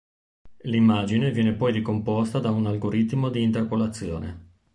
L'immagine 0.63 1.29
viene 1.31 1.53
poi 1.53 1.73
ricomposta 1.73 2.39
da 2.39 2.49
un 2.49 2.65
algoritmo 2.65 3.29
di 3.29 3.43
interpolazione. 3.43 4.47